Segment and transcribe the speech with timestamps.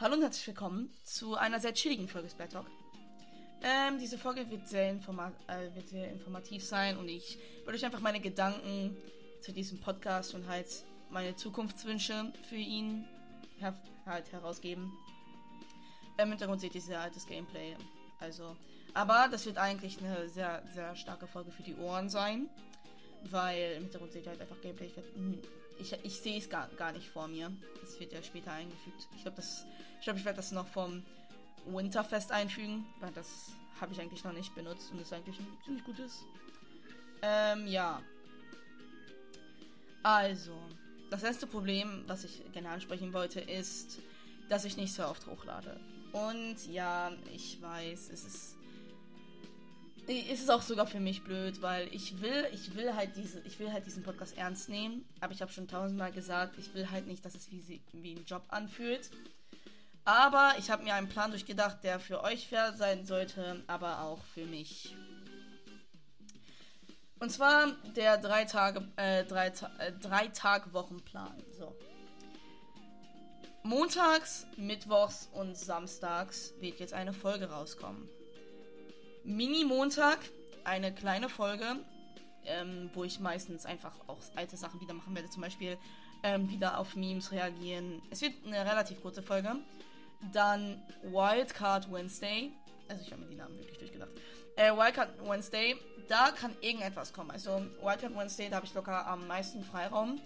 [0.00, 2.66] Hallo und herzlich willkommen zu einer sehr chilligen Folge Spare Talk.
[3.60, 8.00] Ähm, diese Folge wird sehr, äh, wird sehr informativ sein und ich würde euch einfach
[8.00, 8.96] meine Gedanken
[9.42, 10.68] zu diesem Podcast und halt
[11.10, 13.04] meine Zukunftswünsche für ihn
[13.58, 14.90] her halt herausgeben.
[16.16, 17.76] Im Hintergrund seht ihr sehr altes Gameplay.
[18.20, 18.56] Also,
[18.94, 22.48] aber das wird eigentlich eine sehr, sehr starke Folge für die Ohren sein.
[23.24, 24.86] Weil im Hintergrund seht ihr halt einfach Gameplay.
[24.86, 25.08] Ich, werd,
[25.80, 27.50] ich, ich sehe es gar, gar nicht vor mir.
[27.80, 29.08] Das wird ja später eingefügt.
[29.16, 31.02] Ich glaube, ich, glaub, ich werde das noch vom
[31.66, 35.84] Winterfest einfügen, weil das habe ich eigentlich noch nicht benutzt und ist eigentlich ein ziemlich
[35.84, 36.24] gutes.
[37.22, 38.02] Ähm, ja.
[40.02, 40.56] Also,
[41.10, 43.98] das erste Problem, was ich gerne ansprechen wollte, ist,
[44.48, 45.78] dass ich nicht so oft hochlade.
[46.12, 48.56] Und ja, ich weiß, es ist
[50.10, 53.58] es ist auch sogar für mich blöd, weil ich will, ich will halt diese, ich
[53.58, 55.04] will halt diesen Podcast ernst nehmen.
[55.20, 58.24] Aber ich habe schon tausendmal gesagt, ich will halt nicht, dass es wie, wie ein
[58.24, 59.10] Job anfühlt.
[60.04, 64.22] Aber ich habe mir einen Plan durchgedacht, der für euch fair sein sollte, aber auch
[64.34, 64.96] für mich.
[67.20, 71.42] Und zwar der drei Tage, äh, drei, äh, drei Tag Wochenplan.
[71.56, 71.76] So.
[73.62, 78.08] Montags, Mittwochs und Samstags wird jetzt eine Folge rauskommen.
[79.24, 80.18] Mini-Montag
[80.64, 81.76] eine kleine Folge,
[82.44, 85.30] ähm, wo ich meistens einfach auch alte Sachen wieder machen werde.
[85.30, 85.78] Zum Beispiel
[86.22, 88.02] ähm, wieder auf Memes reagieren.
[88.10, 89.56] Es wird eine relativ kurze Folge.
[90.32, 92.52] Dann Wildcard Wednesday.
[92.88, 94.10] Also ich habe mir die Namen wirklich durchgedacht.
[94.56, 95.76] Äh, Wildcard Wednesday,
[96.08, 97.30] da kann irgendetwas kommen.
[97.30, 100.20] Also Wildcard Wednesday, da habe ich locker am meisten Freiraum.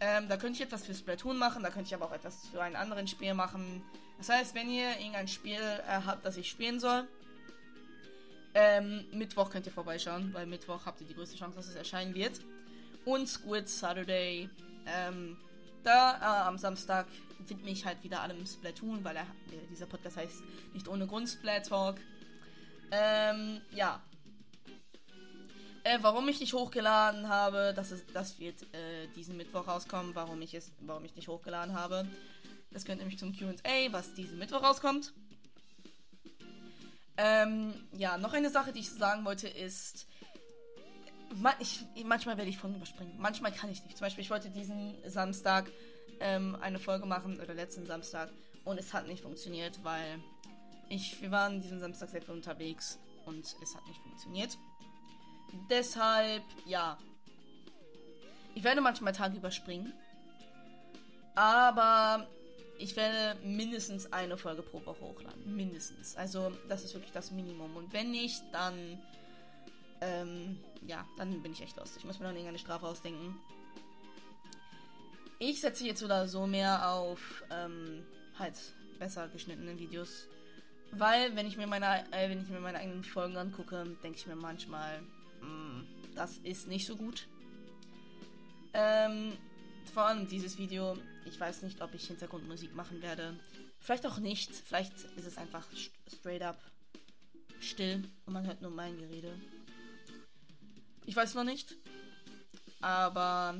[0.00, 2.62] Ähm, da könnte ich etwas für Splatoon machen, da könnte ich aber auch etwas für
[2.62, 3.82] einen anderen Spiel machen.
[4.18, 7.06] Das heißt, wenn ihr irgendein Spiel äh, habt, das ich spielen soll,
[8.54, 12.14] ähm, Mittwoch könnt ihr vorbeischauen, weil Mittwoch habt ihr die größte Chance, dass es erscheinen
[12.14, 12.40] wird.
[13.04, 14.48] Und Squid Saturday.
[14.86, 15.36] Ähm,
[15.82, 17.06] da äh, am Samstag
[17.46, 19.26] widme ich halt wieder allem Splatoon, weil er,
[19.70, 21.96] dieser Podcast heißt nicht ohne Grund Splat Talk.
[22.90, 24.02] Ähm, ja.
[25.82, 30.40] Äh, warum ich nicht hochgeladen habe, das, ist, das wird äh, diesen Mittwoch rauskommen, warum
[30.40, 32.06] ich es, warum ich nicht hochgeladen habe.
[32.70, 33.52] Das gehört nämlich zum QA,
[33.90, 35.12] was diesen Mittwoch rauskommt.
[37.16, 40.06] Ähm, ja, noch eine Sache, die ich sagen wollte, ist,
[41.60, 43.14] ich, manchmal werde ich von überspringen.
[43.18, 43.96] Manchmal kann ich nicht.
[43.96, 45.70] Zum Beispiel, ich wollte diesen Samstag
[46.20, 48.30] ähm, eine Folge machen, oder letzten Samstag,
[48.64, 50.20] und es hat nicht funktioniert, weil
[50.88, 54.56] ich, wir waren diesen Samstag sehr viel unterwegs und es hat nicht funktioniert.
[55.70, 56.98] Deshalb, ja.
[58.54, 59.92] Ich werde manchmal Tage überspringen.
[61.34, 62.28] Aber
[62.78, 65.54] ich werde mindestens eine Folge pro Woche hochladen.
[65.54, 66.16] Mindestens.
[66.16, 67.76] Also, das ist wirklich das Minimum.
[67.76, 68.98] Und wenn nicht, dann.
[70.00, 71.96] Ähm, ja, dann bin ich echt lost.
[71.96, 73.36] Ich muss mir noch irgendeine Strafe ausdenken.
[75.38, 78.04] Ich setze jetzt oder so mehr auf ähm,
[78.38, 78.54] halt
[78.98, 80.28] besser geschnittene Videos.
[80.90, 84.26] Weil, wenn ich mir meine, äh, wenn ich mir meine eigenen Folgen angucke, denke ich
[84.26, 85.00] mir manchmal,
[85.40, 87.26] mh, mm, das ist nicht so gut.
[88.72, 89.32] Ähm,
[89.90, 90.96] vor allem dieses Video
[91.26, 93.34] ich weiß nicht, ob ich Hintergrundmusik machen werde.
[93.80, 94.54] Vielleicht auch nicht.
[94.54, 95.66] Vielleicht ist es einfach
[96.06, 96.58] straight up
[97.60, 99.32] still und man hört nur mein Gerede.
[101.06, 101.76] Ich weiß noch nicht.
[102.80, 103.58] Aber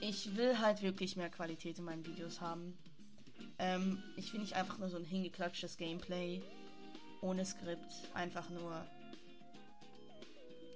[0.00, 2.76] ich will halt wirklich mehr Qualität in meinen Videos haben.
[3.58, 6.42] Ähm, ich will nicht einfach nur so ein hingeklatschtes Gameplay
[7.20, 7.92] ohne Skript.
[8.14, 8.84] Einfach nur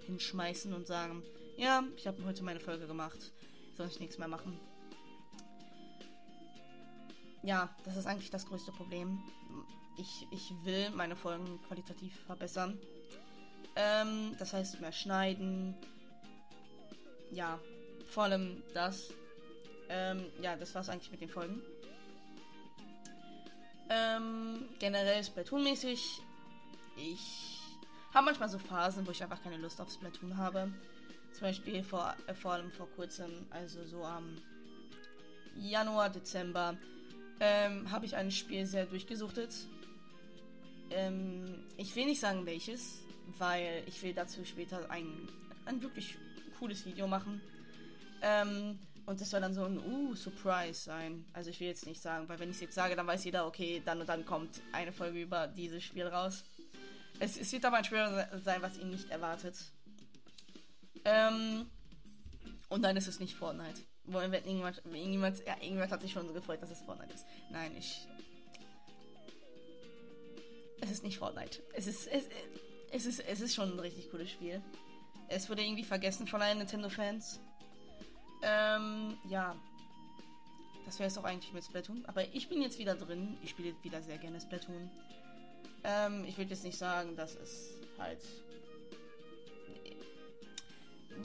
[0.06, 1.22] hinschmeißen und sagen,
[1.56, 3.32] ja, ich habe heute meine Folge gemacht.
[3.76, 4.58] Soll ich nichts mehr machen
[7.42, 9.22] ja, das ist eigentlich das größte Problem.
[9.96, 12.78] Ich, ich will meine Folgen qualitativ verbessern.
[13.76, 15.74] Ähm, das heißt mehr schneiden.
[17.30, 17.58] Ja,
[18.06, 19.12] vor allem das.
[19.88, 21.62] Ähm, ja, das war's eigentlich mit den Folgen.
[23.88, 26.20] Ähm, generell Splatoon-mäßig.
[26.96, 27.58] Ich
[28.14, 30.72] habe manchmal so Phasen, wo ich einfach keine Lust auf Splatoon habe.
[31.32, 34.36] Zum Beispiel vor, äh, vor allem vor kurzem, also so am
[35.56, 36.76] Januar, Dezember
[37.40, 39.54] ähm, habe ich ein Spiel sehr durchgesuchtet.
[40.90, 43.00] Ähm, ich will nicht sagen welches,
[43.38, 45.28] weil ich will dazu später ein,
[45.64, 46.16] ein wirklich
[46.58, 47.40] cooles Video machen.
[48.22, 51.24] Ähm, und das soll dann so ein uh, Surprise sein.
[51.32, 53.46] Also ich will jetzt nicht sagen, weil wenn ich es jetzt sage, dann weiß jeder,
[53.46, 56.44] okay, dann und dann kommt eine Folge über dieses Spiel raus.
[57.18, 59.56] Es, es wird aber ein Spiel sein, was ihn nicht erwartet.
[61.04, 61.66] Ähm,
[62.68, 63.80] und dann ist es nicht Fortnite.
[64.12, 67.26] Wollen wir irgendjemand, irgendjemand, ja, irgendjemand hat sich schon so gefreut, dass es Fortnite ist.
[67.50, 68.06] Nein, ich.
[70.80, 71.62] Es ist nicht Fortnite.
[71.74, 72.24] Es ist, es,
[72.90, 74.62] es ist, es ist schon ein richtig cooles Spiel.
[75.28, 77.40] Es wurde irgendwie vergessen von allen Nintendo-Fans.
[78.42, 79.54] Ähm, ja.
[80.86, 82.04] das wäre es auch eigentlich mit Splatoon.
[82.06, 83.36] Aber ich bin jetzt wieder drin.
[83.42, 84.90] Ich spiele wieder sehr gerne Splatoon.
[85.84, 88.20] Ähm, ich würde jetzt nicht sagen, dass es halt.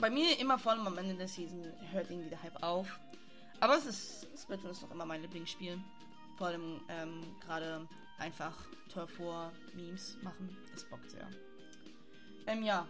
[0.00, 2.98] Bei mir immer vor allem am Ende der Season hört irgendwie der Hype auf.
[3.60, 4.26] Aber es ist.
[4.40, 5.80] Splatoon ist noch immer mein Lieblingsspiel.
[6.36, 7.88] Vor allem ähm, gerade
[8.18, 8.54] einfach
[8.92, 10.54] Turf War Memes machen.
[10.74, 11.28] Es bockt sehr.
[12.46, 12.86] Ähm, ja.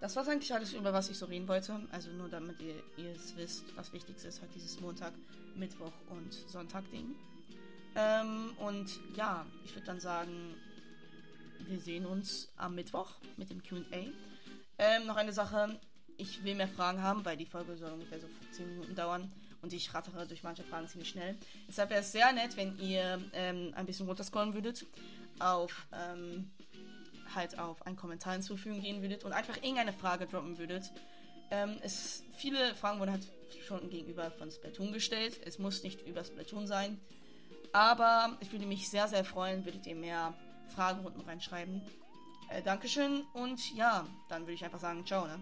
[0.00, 1.80] Das war eigentlich alles, über was ich so reden wollte.
[1.90, 2.74] Also nur damit ihr,
[3.12, 5.14] es wisst, was wichtig ist, halt dieses Montag,
[5.54, 7.14] Mittwoch und Sonntag-Ding.
[7.96, 10.54] Ähm, und ja, ich würde dann sagen,
[11.60, 14.12] wir sehen uns am Mittwoch mit dem QA.
[14.84, 15.78] Ähm, noch eine Sache,
[16.18, 19.32] ich will mehr Fragen haben, weil die Folge soll ungefähr so 10 Minuten dauern
[19.62, 21.36] und ich rattere durch manche Fragen ziemlich schnell.
[21.66, 24.84] Deshalb wäre es sehr nett, wenn ihr ähm, ein bisschen runterscrollen würdet,
[25.38, 26.50] auf ähm,
[27.34, 30.92] halt auf einen Kommentar hinzufügen gehen würdet und einfach irgendeine Frage droppen würdet.
[31.50, 33.26] Ähm, es, viele Fragen wurden halt
[33.66, 35.40] schon gegenüber von Splatoon gestellt.
[35.46, 37.00] Es muss nicht über Splatoon sein.
[37.72, 40.34] Aber ich würde mich sehr, sehr freuen, würdet ihr mehr
[40.74, 41.80] Fragen unten reinschreiben.
[42.48, 45.40] Äh, Dankeschön und ja, dann würde ich einfach sagen, ciao, ne?